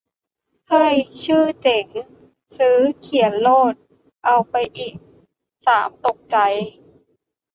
[0.67, 1.85] เฮ้ย ชื่อเจ๋ง!
[2.57, 2.79] ซื้อ!
[3.01, 3.73] เขียนโลด!
[4.25, 4.95] เอาไปอีก
[5.65, 6.37] สามตกใจ!